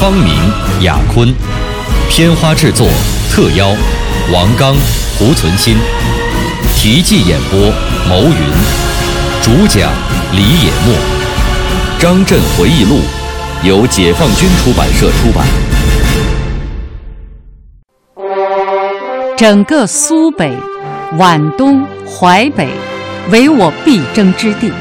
[0.00, 0.32] 方明、
[0.80, 1.30] 雅坤，
[2.08, 2.88] 片花制作
[3.30, 3.68] 特邀
[4.32, 4.74] 王刚、
[5.18, 5.76] 胡存新，
[6.74, 7.60] 题记演播
[8.08, 8.34] 牟云，
[9.42, 9.92] 主讲
[10.32, 10.94] 李野墨，
[12.00, 13.00] 《张震回忆录》
[13.68, 15.46] 由解放军出版社出版。
[19.36, 20.56] 整个苏北、
[21.18, 22.70] 皖东、淮北，
[23.30, 24.72] 为我必争之地。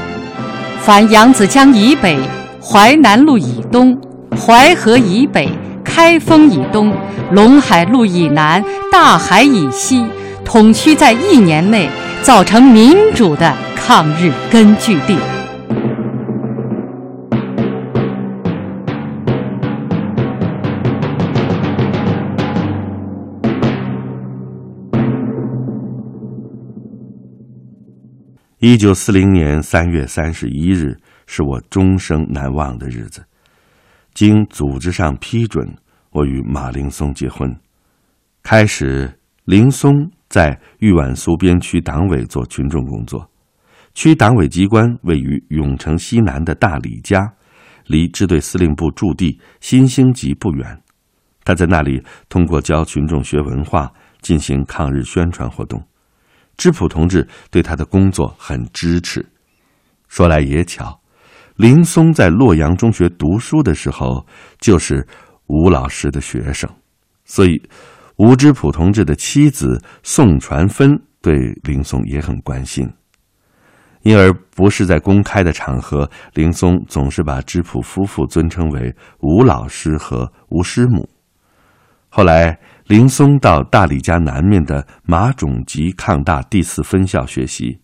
[0.81, 2.17] 凡扬子江以北、
[2.61, 3.99] 淮南路以东、
[4.39, 5.49] 淮河以北、
[5.83, 6.91] 开封以东、
[7.33, 10.05] 陇海路以南、大海以西，
[10.45, 11.89] 统需在一年内
[12.23, 15.17] 造成民主的抗日根据地。
[28.61, 30.97] 一九四零年三月三十一日
[31.27, 33.28] 是我终生难忘的日子。
[34.13, 35.77] 经组织上批准，
[36.11, 37.55] 我与马林松结婚。
[38.43, 43.29] 开始，林松在豫皖苏边区党委做群众工作，
[43.93, 47.33] 区党委机关位于永城西南的大李家，
[47.85, 50.81] 离支队司令部驻地新兴集不远。
[51.43, 55.83] 他在那里通过教群众学文化，进行抗日宣传活动。
[56.57, 59.25] 知普同志对他的工作很支持。
[60.07, 60.99] 说来也巧，
[61.59, 64.25] 林松在洛阳中学读书的时候，
[64.59, 65.05] 就是
[65.47, 66.69] 吴老师的学生，
[67.25, 67.61] 所以
[68.15, 72.89] 吴知普同志的妻子宋传芬对林松也很关心。
[74.03, 81.09] 因而不是在公开的场合，林松总是把知普夫妇尊称为吴老师和吴师母。
[82.07, 82.57] 后来。
[82.89, 87.79] 林松到大理家南面的马种集抗大第四分校学习，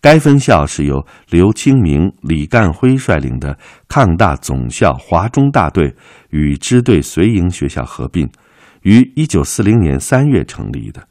[0.00, 3.58] 该分校是由刘清明、李干辉率领的
[3.88, 5.94] 抗大总校华中大队
[6.30, 8.28] 与支队随营学校合并，
[8.82, 11.06] 于一九四零年三月成立的。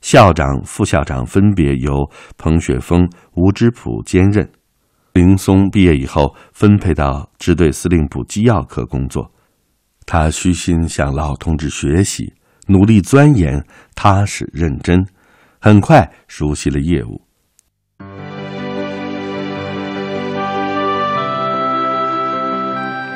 [0.00, 4.50] 校长、副校长分别由彭雪枫、吴之普兼任。
[5.12, 9.32] 林松毕业以后，分配到支队司令部机要科工作，
[10.04, 12.34] 他虚心向老同志学习。
[12.66, 13.64] 努力钻研，
[13.94, 15.06] 踏实认真，
[15.60, 17.23] 很快熟悉了业务。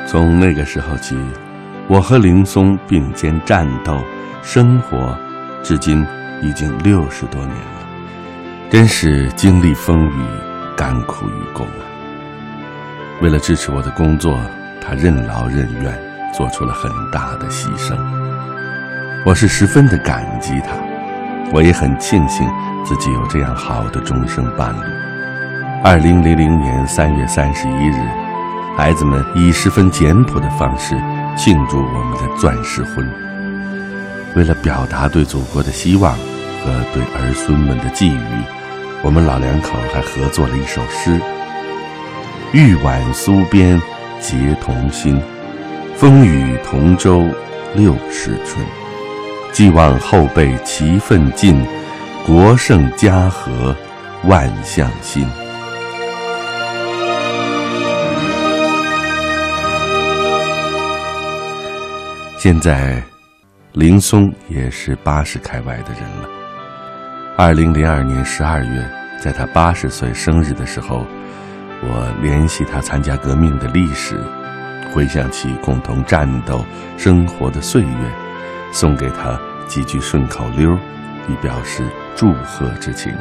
[0.09, 1.15] 从那个时候起，
[1.87, 4.03] 我和林松并肩战斗、
[4.41, 5.15] 生活，
[5.61, 6.03] 至今
[6.41, 7.87] 已经六十多年了，
[8.71, 10.25] 真是经历风雨，
[10.75, 11.85] 甘苦与共啊！
[13.21, 14.35] 为了支持我的工作，
[14.81, 15.95] 他任劳任怨，
[16.35, 17.95] 做出了很大的牺牲。
[19.27, 20.71] 我是十分的感激他，
[21.53, 22.49] 我也很庆幸
[22.83, 24.79] 自己有这样好的终生伴侣。
[25.83, 28.01] 二零零零年三月三十一日，
[28.79, 30.95] 孩子们以十分简朴的方式
[31.37, 33.05] 庆祝我们的钻石婚。
[34.37, 38.43] 为了表达对祖国的希望和对儿孙们的寄语，
[39.03, 41.19] 我们老两口还合作了一首诗
[42.53, 43.81] ：“玉碗苏边
[44.21, 45.21] 结同心，
[45.97, 47.21] 风雨同舟
[47.75, 48.65] 六十春。”
[49.51, 51.67] 寄望后辈齐奋进，
[52.25, 53.75] 国盛家和
[54.23, 55.27] 万象新。
[62.39, 63.03] 现在，
[63.73, 66.29] 林松也是八十开外的人了。
[67.37, 68.89] 二零零二年十二月，
[69.21, 71.05] 在他八十岁生日的时候，
[71.81, 74.17] 我联系他参加革命的历史，
[74.93, 76.63] 回想起共同战斗、
[76.97, 78.11] 生活的岁月。
[78.71, 79.37] 送给他
[79.67, 80.73] 几句顺口溜，
[81.27, 81.83] 以表示
[82.15, 83.11] 祝贺之情。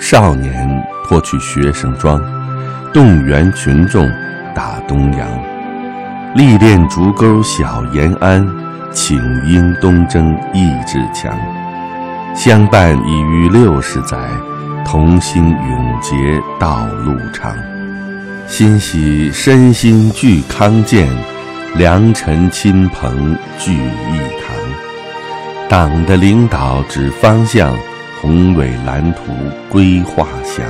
[0.00, 0.68] 少年
[1.04, 2.20] 脱去学生装，
[2.92, 4.10] 动员群众
[4.56, 5.57] 打东洋。
[6.38, 8.46] 历练竹沟小延安，
[8.92, 11.36] 请缨东征意志强。
[12.32, 14.16] 相伴已逾六十载，
[14.86, 17.52] 同心永结道路长。
[18.46, 21.08] 欣喜身心俱康健。
[21.74, 24.56] 良辰亲朋聚一堂，
[25.68, 27.74] 党的领导指方向，
[28.22, 29.22] 宏伟蓝图
[29.68, 30.64] 规划详。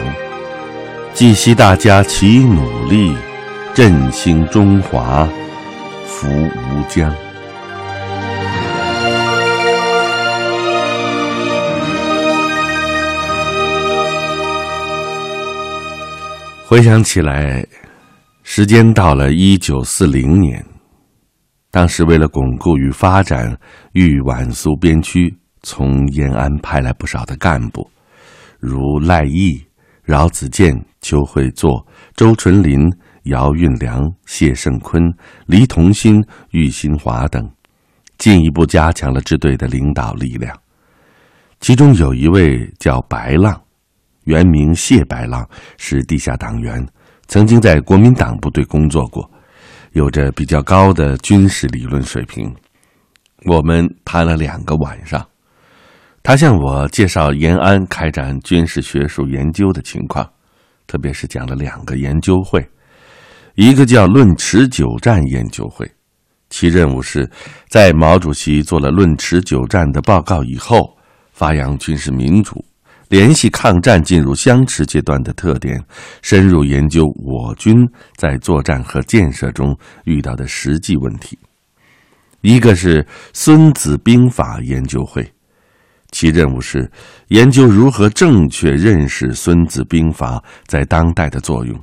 [1.13, 3.15] 寄希大家齐努力，
[3.75, 5.29] 振兴中华，
[6.21, 7.15] 福无疆。
[16.67, 17.65] 回想起来，
[18.43, 20.67] 时间到了一九四零年，
[21.71, 23.57] 当时为了巩固与发展
[23.93, 25.33] 豫皖苏边区，
[25.63, 27.89] 从延安派来不少的干部，
[28.59, 29.65] 如赖毅、
[30.03, 31.87] 饶子健、邱会作、
[32.17, 32.81] 周纯林、
[33.29, 35.03] 姚运良、谢胜坤、
[35.47, 37.49] 黎同心、郁新华等，
[38.19, 40.55] 进一步加强了支队的领导力量。
[41.61, 43.59] 其中有一位叫白浪。
[44.25, 45.49] 原名谢白浪，
[45.79, 46.87] 是地下党员，
[47.29, 49.29] 曾经在国民党部队工作过，
[49.93, 52.55] 有着比较高的军事理论水平。
[53.47, 55.27] 我们谈了两个晚上，
[56.23, 60.29] 他向我介绍延安开展军事学术研究的情况，
[60.87, 62.61] 特别是讲了两个研究会，
[63.61, 65.85] 一个叫“论持久战”研究会，
[66.49, 67.29] 其任务是
[67.69, 70.97] 在毛主席做了“论持久战”的报告以后，
[71.33, 72.65] 发扬军事民主。
[73.09, 75.83] 联系抗战进入相持阶段的特点，
[76.23, 77.85] 深入研究我军
[78.17, 81.37] 在作战和建设中遇到的实际问题。
[82.43, 83.03] 一个是
[83.33, 85.29] 《孙子兵法》研究会，
[86.13, 86.89] 其任务是
[87.31, 90.37] 研究如何正确认识《孙子兵法》
[90.69, 91.77] 在当代的作用，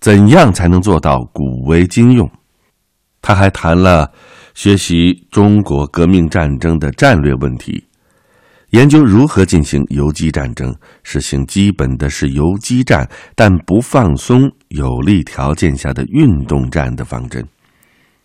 [0.00, 2.30] 怎样才能做到古为今用。
[3.20, 4.10] 他还谈了
[4.54, 7.84] 学习中国革命战争的战略问题。
[8.70, 17.42] 研究如何进行游击战争，实行基本的是游击战，但不放松有利条件下的运动战的方针，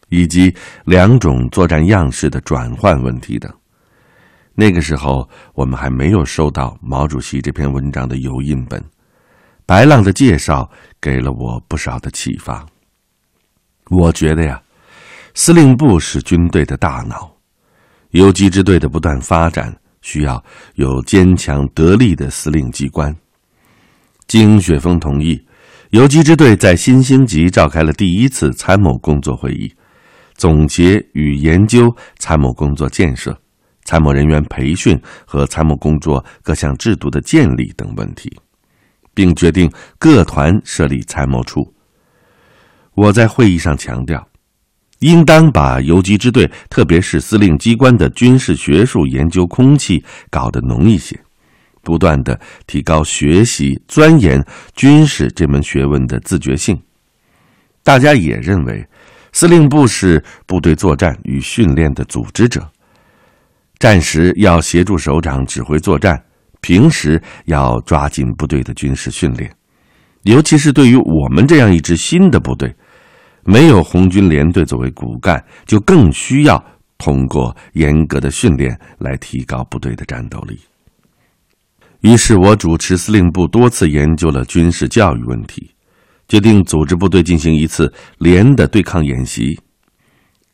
[0.09, 0.53] 以及
[0.83, 3.49] 两种作战样式的转换问题等。
[4.53, 8.83] 那个时候，我们还没有收到毛主席这篇文章的油印本。
[9.73, 10.69] 白浪的介绍
[11.01, 12.63] 给了我不少的启发。
[13.89, 14.61] 我觉得呀，
[15.33, 17.35] 司令部是军队的大脑，
[18.11, 19.75] 游击支队的不断发展。
[20.03, 20.43] 需要
[20.75, 23.15] 有坚强得力的司令机关。
[24.27, 25.43] 经雪峰同意，
[25.89, 29.73] 游击支队在新兴集召开了第一次参谋工作会议，
[30.35, 33.35] 总结与研究参谋工作建设、
[33.85, 38.31] 参谋人员培训和参谋工作各项制度的建立等问题，
[39.13, 41.73] 并决定各团设立参谋处。
[42.93, 44.27] 我在会议上强调。
[44.99, 51.19] 应当把游击支队，特别是司令机关的军事学术研究空气搞得浓一些，
[51.81, 54.41] 不断的提高学习钻研
[54.75, 56.81] 军事这门学问的自觉性。
[57.83, 58.87] 大家也认为，
[59.33, 62.65] 司令部是部队作战与训练的组织者，
[63.79, 66.23] 战时要协助首长指挥作战，
[66.63, 69.53] 平时要抓紧部队的军事训练，
[70.23, 72.73] 尤其是对于我们这样一支新的部队。
[73.45, 76.63] 没有红军连队作为骨干，就更需要
[76.97, 80.57] 通过严格的训练来提高部队的战斗力。
[81.99, 85.69] 于是我主持司令部多次研究了军事教育问题，
[86.29, 89.59] 决定组织部队进行一次连的对抗演习。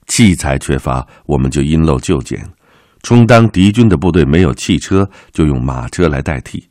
[0.07, 2.43] 器材缺乏，我们就因陋就简，
[3.01, 6.67] 充当敌军的部队没有汽车，就用马车来代替，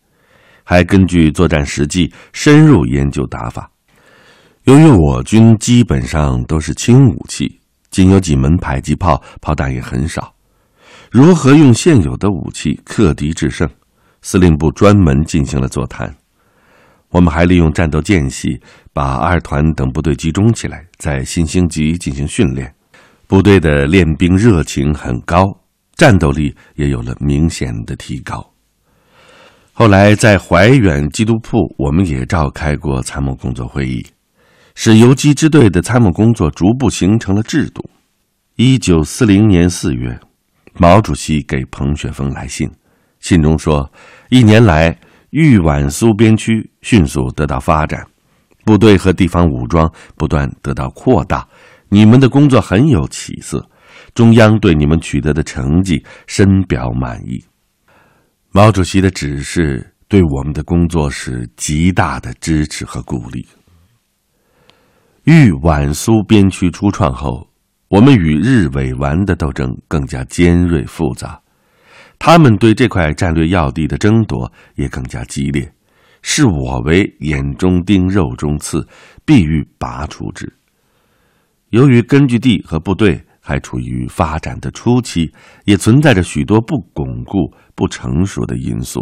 [0.64, 3.70] 还根据作战实际深入研究打法。
[4.64, 7.58] 由于我军基本上都是轻武器，
[7.90, 10.34] 仅有几门迫击炮，炮弹也很少。
[11.10, 13.66] 如何用现有的武器克敌制胜？
[14.20, 16.14] 司令部专门进行了座谈。
[17.10, 18.60] 我们还利用战斗间隙，
[18.92, 22.70] 把二团等部队集中起来，在新兴集进行训练。
[23.26, 25.44] 部队的练兵热情很高，
[25.98, 28.48] 战斗力也有了明显的提高。
[29.72, 34.06] 后来在怀远基督铺，我们也召开过参谋工作会议。
[34.74, 37.84] 使游击支队的参谋工作逐步形成了制度。
[38.54, 40.16] 一九四零年四月，
[40.74, 42.70] 毛主席给彭雪枫来信，
[43.18, 43.90] 信中说
[44.30, 44.96] ：“一年来，
[45.30, 48.06] 豫皖苏边区迅速得到发展，
[48.64, 51.44] 部队和地方武装不断得到扩大，
[51.88, 53.68] 你们的工作很有起色，
[54.14, 57.44] 中央对你们取得的成绩深表满意。”
[58.50, 63.46] 毛主席的指示对我们的工作是极大的支持和鼓励。
[65.24, 67.46] 豫皖苏边区初创后，
[67.88, 71.38] 我们与日伪顽的斗争更加尖锐复杂，
[72.18, 75.70] 他们对这块战略要地的争夺也更加激烈，
[76.22, 78.88] 视我为眼中钉、肉中刺，
[79.26, 80.50] 必欲拔除之。
[81.68, 85.32] 由于根据地和部队还处于发展的初期，
[85.64, 89.00] 也存在着许多不巩固、不成熟的因素，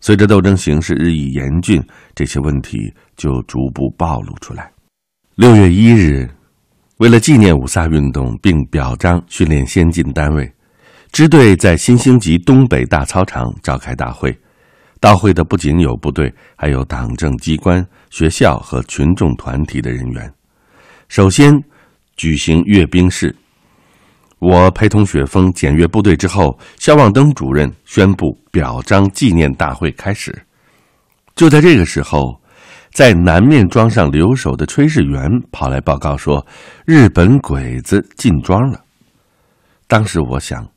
[0.00, 1.80] 随着斗争形势日益严峻，
[2.12, 4.68] 这些问题就逐步暴露出来。
[5.36, 6.28] 六月一日，
[6.96, 10.52] 为了纪念五卅运动并表彰训练先进单位，
[11.12, 14.36] 支队在新兴集东北大操场召开大会，
[14.98, 20.28] 到会的不仅有部队，还有党政机关、学校和群众团体的人员。
[21.06, 21.56] 首先
[22.16, 23.34] 举行阅兵式，
[24.42, 30.36] 我陪同雪峰检阅部队之后，肖望登主任宣布表彰纪念大会开始。
[31.36, 32.36] 就在这个时候，
[32.90, 36.44] 在南面庄上留守的炊事员跑来报告说，
[36.84, 38.80] 日本鬼子进庄了。
[39.86, 40.68] 当时我想，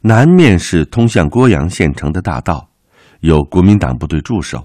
[0.00, 2.70] 南面是通向郭阳县城的大道。
[3.18, 4.64] 有国民党部队驻守，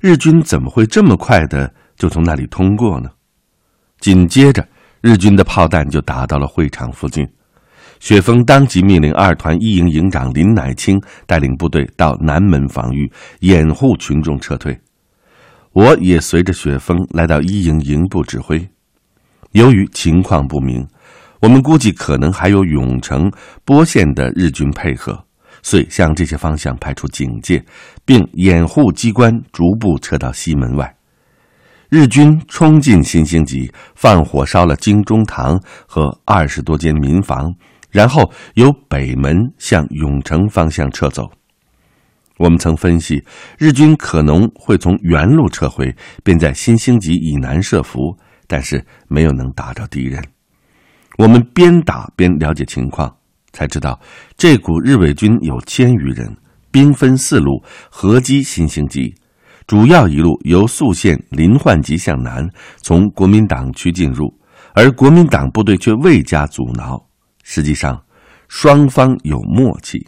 [0.00, 3.10] 日军怎么会这么快的就从那里通过呢？
[3.98, 4.64] 紧接着，
[5.00, 7.28] 日军的炮弹就打到了会场附近。
[8.00, 13.10] 雪峰当即命令二团一营营长林乃清带领部队到南门防御，
[13.40, 14.78] 掩护群众撤退。
[15.72, 18.68] 我也随着雪峰来到一营营部指挥。
[19.52, 20.86] 由于情况不明，
[21.40, 23.30] 我们估计可能还有永城、
[23.64, 25.24] 波县的日军配合。
[25.62, 27.64] 遂向这些方向派出警戒，
[28.04, 30.94] 并掩护机关逐步撤到西门外。
[31.88, 37.50] 日军冲进新兴集，放火烧了京中堂和二十多间民房，
[37.94, 41.30] 然后由北门向永城方向撤走。
[42.38, 43.22] 我们曾分析，
[43.56, 50.20] 日军可能会从原路撤回，便在新兴集以南设伏，但是没有能打着敌人。
[51.18, 53.14] 我们边打边了解情况。
[53.52, 54.00] 才知道，
[54.36, 56.36] 这股日伪军有千余人，
[56.72, 59.14] 兵分四路合击新兴集，
[59.68, 62.44] 主要一路由宿县临焕集向南，
[62.78, 64.34] 从国民党区进入，
[64.74, 67.03] 而国民党部队却未加阻挠。
[67.44, 68.02] 实际上，
[68.48, 70.04] 双方有默契。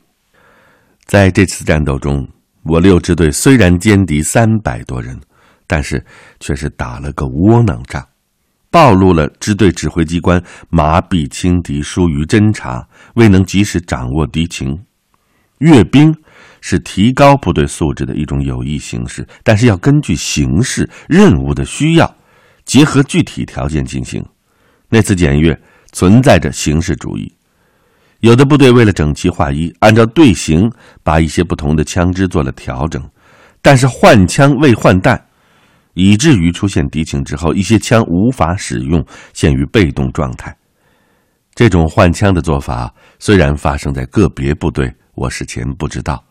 [1.05, 2.29] 在这次战斗中，
[2.65, 5.17] 我六支队虽然歼敌三百多人，
[5.69, 6.05] 但是
[6.41, 8.05] 却是打了个窝囊仗。
[8.69, 14.77] 暴露了支队指挥机关麻痹轻敌、疏于侦察，未能及时掌握敌情。
[15.59, 16.15] 阅兵
[16.61, 22.15] 是提高部队素质的一种有益形式，但是要根据形势、任务的需要，
[22.65, 24.23] 结合具体条件进行。
[24.89, 25.59] 那次检阅
[25.93, 27.33] 存在着形式主义，
[28.21, 30.71] 有的部队为了整齐划一，按照队形
[31.03, 33.03] 把一些不同的枪支做了调整，
[33.63, 35.23] 但是换枪未换弹。
[35.95, 39.03] 以至于出现敌情之后，一些枪无法使用，
[39.33, 40.55] 陷于被动状态。
[41.55, 46.23] 这种换枪的做法虽然发生在个别部队，我事前不知道，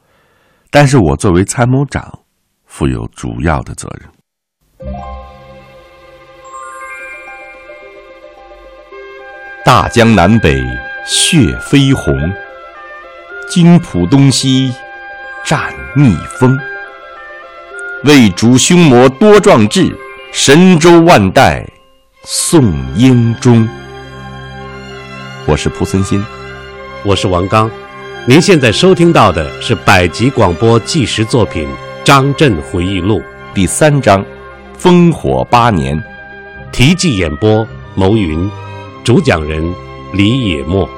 [0.70, 2.20] 但是我作为参谋长，
[2.66, 5.05] 负有主要的责任。
[9.66, 10.64] 大江南北
[11.08, 12.16] 血飞红，
[13.50, 14.72] 金浦东西
[15.44, 15.60] 战
[15.96, 16.56] 逆风。
[18.04, 19.92] 为主凶魔多壮志，
[20.32, 21.66] 神州万代
[22.26, 23.68] 颂英忠。
[25.48, 26.24] 我是蒲森新，
[27.04, 27.68] 我是王刚。
[28.28, 31.68] 您现在收听到的是百集广播纪实作品
[32.04, 33.20] 《张震回忆录》
[33.56, 34.24] 第三章
[34.80, 35.98] 《烽火八年》，
[36.72, 38.48] 题记演播牟云，
[39.06, 39.64] 主讲人
[40.14, 40.90] 李野墨。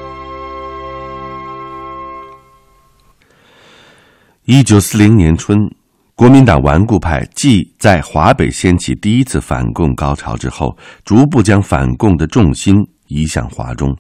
[4.46, 5.70] 一九四零年春。
[6.16, 10.74] 国民党顽固派继在华北掀起第一次反共高潮之后，
[11.04, 13.94] 逐步将反共的重心移向华中。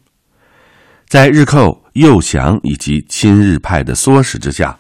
[1.09, 4.79] 在日寇、诱降以及亲日派的唆使之下，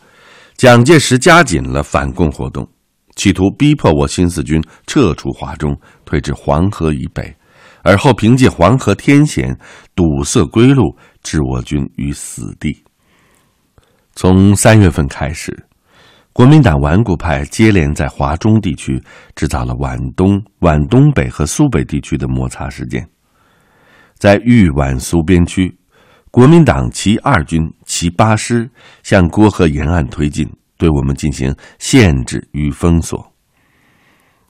[0.55, 2.65] 蒋介石加紧了反共活动，
[3.17, 7.35] 企图逼迫我新四军撤出华中，退至黄河以北，
[7.83, 9.57] 而后凭借黄河天险
[9.95, 12.83] 堵塞归路，置我军于死地。
[14.13, 15.65] 从三月份开始。
[16.33, 19.01] 国民党顽固派接连在华中地区
[19.35, 23.03] 制造了皖东、皖东北和苏北地区的摩擦事件。
[24.19, 25.75] 在豫皖苏边区，
[26.29, 28.69] 国民党其二军、其八师
[29.01, 33.33] 向郭河沿岸推进，对我们进行限制与封锁。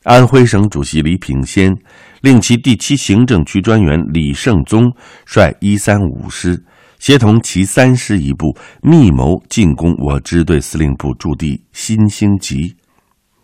[0.03, 1.73] 安徽省主席李品仙
[2.21, 4.91] 令其第七行政区专员李胜宗
[5.25, 6.63] 率一三五师。
[6.99, 12.75] 协同其三师一部密谋进攻我支队司令部驻地新兴集，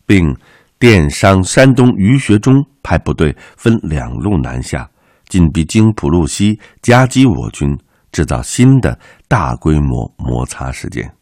[0.08, 0.36] 并
[0.80, 4.90] 电商山东于学忠派部队分两路南下，
[5.28, 7.78] 进逼京浦路西，夹击我军，
[8.12, 11.14] 制造新的大规模摩擦事件。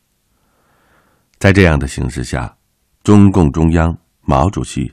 [1.38, 2.56] 在这样的形势下，
[3.04, 4.90] 中共中央毛主席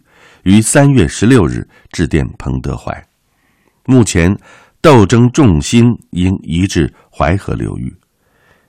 [0.49, 3.05] 于三月十六日致电彭德怀，
[3.85, 4.35] 目前。
[4.81, 7.93] 斗争重心应移至淮河流域，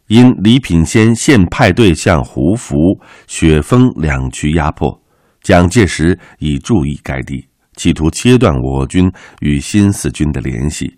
[0.08, 5.00] 因李品仙现派队向胡福、雪峰两区压迫，
[5.44, 9.10] 蒋介石已注意该地，企图切断我军
[9.40, 10.98] 与新四军的联系，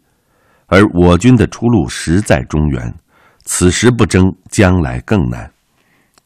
[0.67, 2.95] 而我军的出路实在中原，
[3.43, 5.51] 此时不争，将来更难。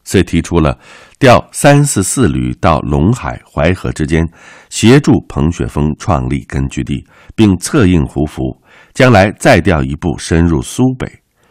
[0.06, 0.78] 遂提出了
[1.18, 4.24] 调三四四旅到陇海、淮河之间，
[4.70, 8.40] 协助彭雪枫创立根据地，并策应胡服，
[8.94, 11.06] 将来再调一部深入苏北，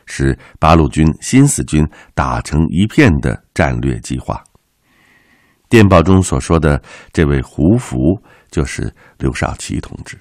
[0.06, 4.42] 使八路军、新四军打成一片的战略计划。
[5.68, 6.82] 电报中所说的
[7.12, 7.98] 这位胡服，
[8.50, 10.18] 就是刘少奇同志。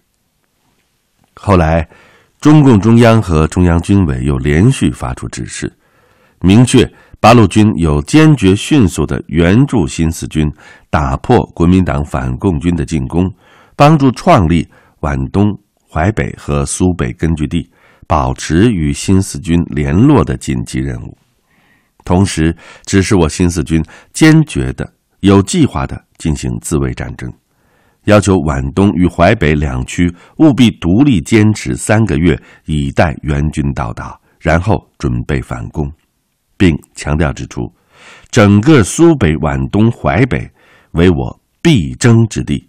[1.35, 1.89] 后来，
[2.41, 5.73] 中共中央和中央军委又连续发出指示，
[6.41, 6.91] 明确
[7.25, 10.47] 八路军有坚决迅速的援助新四军，
[10.91, 13.25] 打破国民党反共军的进攻，
[13.75, 14.69] 帮助创立
[15.01, 15.47] 皖东、
[15.89, 17.67] 淮北和苏北根据地，
[18.07, 21.17] 保持与新四军联络的紧急任务。
[22.05, 22.55] 同时，
[22.85, 24.87] 指示我新四军坚决的、
[25.21, 27.33] 有计划的进行自卫战争。
[28.05, 35.91] 要求皖东与淮北两区务必独立坚持三个月，以待援军到达，然后准备反攻，
[36.57, 37.73] 并强调指出，
[38.31, 40.51] 整个苏北、皖东、淮北
[40.93, 42.69] 为我必争之地。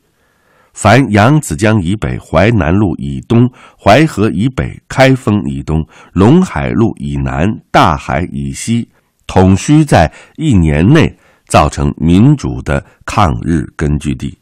[0.74, 3.50] 凡扬子江以北、淮南路以东、
[3.80, 5.82] 淮河以北、开封以东、
[6.14, 8.90] 陇海路以南、大海以西，
[9.26, 14.38] 统需在一年内造成民主的抗日根据地。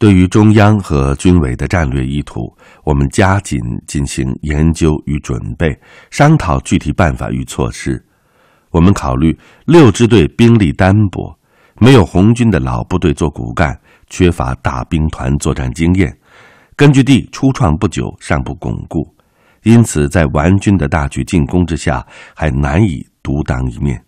[0.00, 2.50] 对于中央和军委的战略意图，
[2.84, 5.78] 我们加紧进行研究与准备，
[6.10, 8.02] 商讨具体办法与措施。
[8.70, 11.38] 我们考虑六支队兵力单薄，
[11.78, 13.78] 没有红军的老部队做骨干，
[14.08, 16.10] 缺乏大兵团作战经验，
[16.76, 19.06] 根据地初创不久，尚不巩固，
[19.64, 22.02] 因此在顽军的大举进攻之下，
[22.34, 24.02] 还难以独当一面。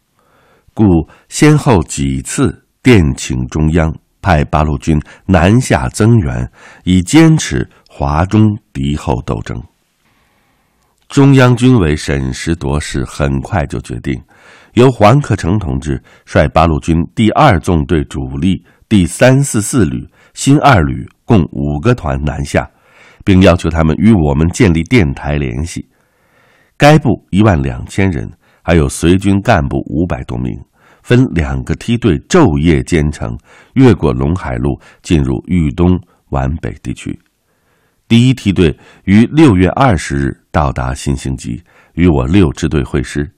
[0.72, 3.94] 故先后几次电请中央。
[4.22, 6.50] 派八路军南下增援，
[6.84, 9.60] 以坚持华中敌后斗争。
[11.08, 14.18] 中央军委审时度势，很快就决定，
[14.72, 22.66] 由黄克诚同志率八路军第二纵队主力第三四四旅、新二旅共五个团南下，
[23.24, 25.86] 并要求他们与我们建立电台联系。
[26.78, 30.58] 该部一万两千人，还有随军干部五百多名。
[31.02, 33.36] 分两个梯队昼夜兼程，
[33.74, 37.18] 越过陇海路，进入豫东皖北地区。
[38.08, 41.62] 第一梯队于六月二十日到达新兴集，
[41.94, 43.30] 与我六支队会师。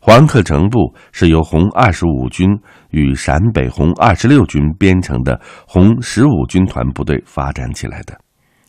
[0.00, 2.48] 黄克诚部是由红二十五军
[2.90, 8.16] 与陕北红二十六军编成的红十五军团部队发展起来的，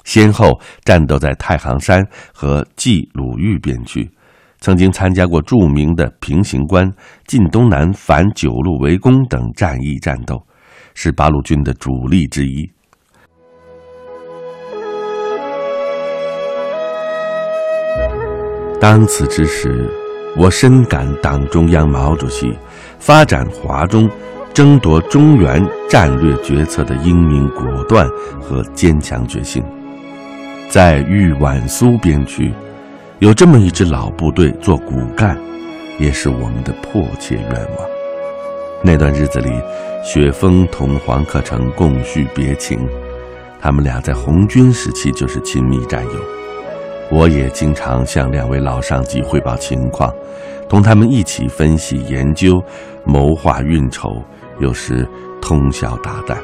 [0.03, 2.03] 先后战斗在太行山
[2.33, 4.09] 和冀鲁豫边区。
[4.61, 6.91] 曾经参加过著名的平型关、
[7.25, 10.41] 晋东南反九路围攻等战役战斗，
[10.95, 12.69] 是八路军的主力之一。
[18.81, 19.89] 当此之时，
[20.37, 22.53] 我深感党中央毛主席
[22.99, 24.09] 发展华中、
[24.53, 28.07] 争夺中原战略决策的英明果断
[28.41, 29.63] 和坚强决心，
[30.69, 32.53] 在豫皖苏边区。
[33.19, 35.37] 有这么一支老部队做骨干，
[35.99, 37.89] 也是我们的迫切愿望。
[38.81, 39.51] 那段日子里，
[40.05, 42.79] 雪峰同黄克诚共叙别情，
[43.59, 46.11] 他们俩在红军时期就是亲密战友。
[47.11, 50.13] 我也经常向两位老上级汇报情况，
[50.69, 52.63] 同他们一起分析研究、
[53.03, 54.23] 谋划运筹，
[54.59, 55.05] 有时
[55.41, 56.37] 通宵达旦。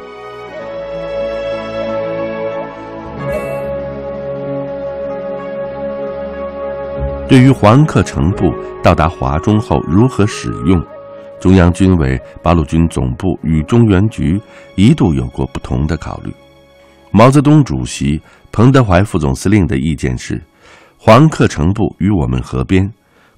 [7.27, 10.81] 对于黄克诚部到达华中后如何使用，
[11.39, 14.39] 中央军委八路军总部与中原局
[14.75, 16.31] 一度有过不同的考虑。
[17.11, 20.39] 毛泽东主席、彭德怀副总司令的意见是：
[20.97, 22.87] 黄克诚部与我们合编，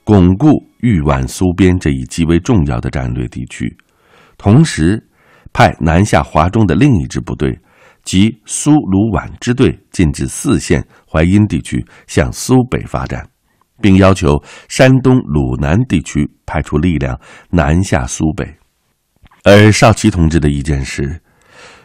[0.04, 0.50] 巩固
[0.82, 3.74] 豫皖苏边这一极为重要的战略地区，
[4.38, 5.02] 同时
[5.54, 7.58] 派南下华中的另一支部队，
[8.04, 13.26] 即苏鲁皖支队进至四县淮阴地区，向苏北发展。
[13.82, 18.46] 并要求山东鲁南地区派出力量南下苏北，
[19.44, 21.22] 而少奇同志的意见是，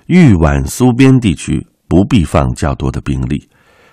[0.06, 3.48] 豫皖苏边地区不必放较多的兵力，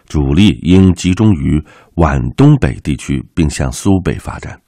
[0.08, 1.64] 主力应集中于
[1.96, 4.60] 皖东北地区，并向苏北发展。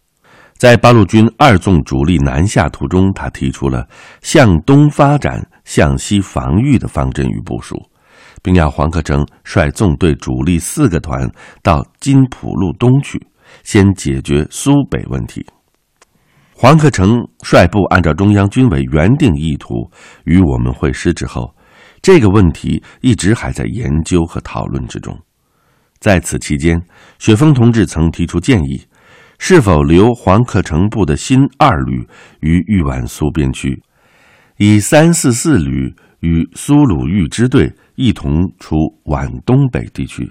[0.58, 3.88] 在八路军二纵主力南下途中，他提出了
[4.22, 7.76] 向东发展、向西防御的方针与部署。
[8.42, 11.30] 并要黄克诚率纵队主力四个团
[11.62, 13.22] 到金浦路东去，
[13.64, 15.46] 先解决苏北问题。
[16.54, 19.90] 黄克诚率部按照中央军委原定意图
[20.26, 21.56] 与我们会师之后，
[22.02, 25.20] 这个问题一直还在研究和讨论之中。
[26.00, 26.82] 在此期间，
[27.20, 28.86] 雪峰同志曾提出建议，
[29.38, 32.08] 是否留黄克诚部的新二旅
[32.42, 33.82] 于豫皖苏边区，
[34.58, 40.28] 以三四四旅与苏鲁豫支队一同出皖东北地区。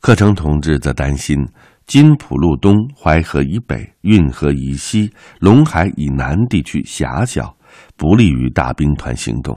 [0.00, 1.36] 克诚同志则担心
[1.86, 7.54] 金浦路东、淮河以北、运河以西、陇海以南地区狭小，
[7.96, 9.56] 不利于大兵团行动。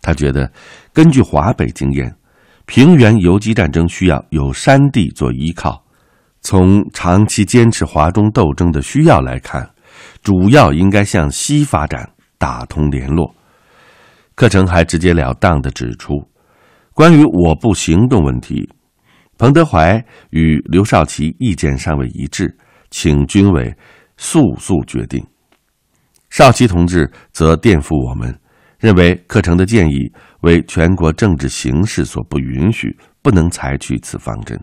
[0.00, 0.50] 他觉得，
[0.92, 2.14] 根据华北经验，
[2.66, 5.82] 平原游击战争需要有山地做依靠。
[6.40, 9.68] 从长期坚持华中斗争的需要来看，
[10.22, 13.32] 主要应该向西发展，打通联络。
[14.42, 16.20] 课程还直截了当地指出，
[16.94, 18.68] 关于我部行动问题，
[19.38, 22.52] 彭德怀与刘少奇意见尚未一致，
[22.90, 23.72] 请军委
[24.16, 25.24] 速速决定。
[26.28, 28.36] 少奇同志则垫付我们，
[28.80, 34.60] 认为课程的建议为全国政治形势所不允许，不能采取此方针。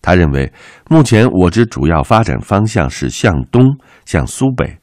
[0.00, 0.50] 他认为，
[0.88, 3.62] 目前我之主要发展方向是向东，
[4.06, 4.78] 向苏北。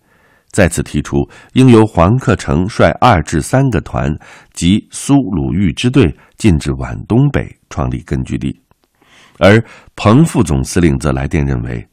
[0.52, 1.18] 再次提出，
[1.54, 4.14] 应由黄克诚率二至三个团
[4.54, 8.60] 及苏鲁豫支队进至皖东北，创立根据地。
[9.38, 9.64] 而
[9.96, 11.88] 彭副总司令则来电认为，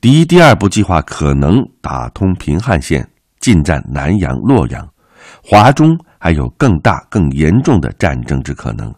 [0.00, 3.06] 敌第二步计划可能打通平汉线，
[3.40, 4.88] 进占南阳、洛阳，
[5.42, 8.94] 华中还有更大、更严重的战争之可能。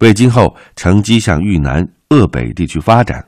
[0.00, 1.86] 为今后乘机向豫南。
[2.10, 3.24] 鄂北地区发展，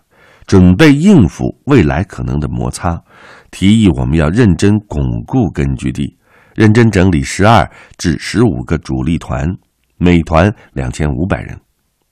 [0.52, 3.02] 准备应付未来可能的摩擦，
[3.50, 6.18] 提议我们要认真巩固根据地，
[6.54, 9.48] 认真整理十二至十五个主力团，
[9.96, 11.58] 每团两千五百人，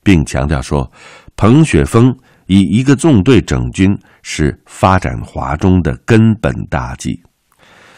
[0.02, 0.90] 并强调说，
[1.36, 7.22] 彭雪枫以一个纵队整军是发展华中的根本大计。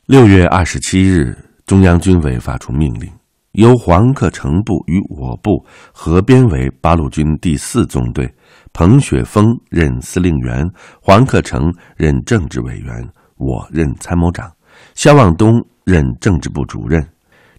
[0.06, 3.08] 六月二十七日，中央军委发出命令，
[3.52, 8.34] 由黄克诚部与我部合编为八路军第四纵队。
[8.72, 10.66] 彭雪枫任司令员，
[11.00, 13.06] 黄克诚任政治委员，
[13.36, 14.50] 我任参谋长，
[14.94, 17.06] 肖望东任政治部主任。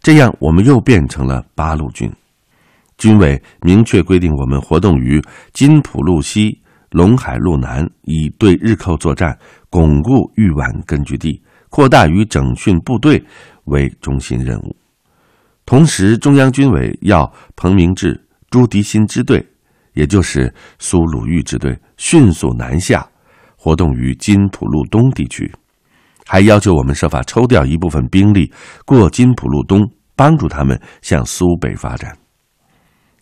[0.02, 2.12] 这样，我们又变成了八路军。
[2.98, 5.22] 军委明确规定，我们活动于
[5.54, 9.38] 金浦路西、陇海路南，以对日寇作战、
[9.70, 13.24] 巩固豫皖根据地、扩大与整训部队
[13.66, 14.76] 为中心任务。
[15.66, 19.48] 同时，中央军委要彭明志、朱迪新支队。
[19.94, 23.08] 也就是苏鲁豫支队迅速南下，
[23.56, 25.52] 活动于金浦路东地区，
[26.26, 28.52] 还要求我们设法抽调一部分兵力
[28.86, 29.80] 过金浦路东，
[30.16, 32.18] 帮助他们向苏北发展。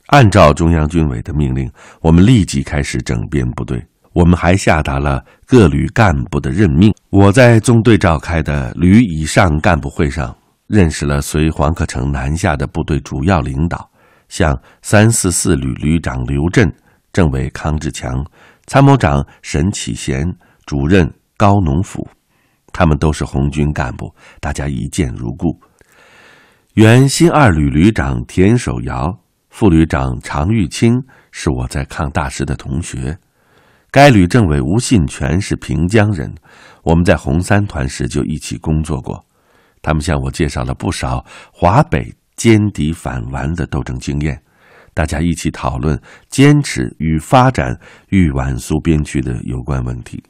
[0.07, 3.85] 按照中央军委的命令，我们立即开始整编部队。
[4.13, 6.93] 我们还下达了各旅干部的任命。
[7.11, 10.35] 我在纵队召开的旅以上干部会上，
[10.67, 13.90] 认识了随黄克诚南下的部队主要领导。
[14.31, 16.73] 像三四四旅旅长刘震、
[17.11, 18.25] 政委康志强、
[18.65, 20.25] 参谋长沈启贤、
[20.65, 22.07] 主任高农甫，
[22.71, 25.59] 他们都是红军干部，大家一见如故。
[26.75, 29.13] 原新二旅旅长田守尧、
[29.49, 30.93] 副旅长常玉清
[31.31, 33.17] 是我在抗大时的同学。
[33.91, 36.33] 该旅政委吴信全是平江人，
[36.83, 39.21] 我们在红三团时就一起工作过。
[39.81, 42.15] 他们向我介绍了不少华北。
[42.41, 44.41] 歼敌反顽的斗争经验，
[44.95, 50.23] 大家一起讨论坚持与发展豫皖苏边区的有关问题。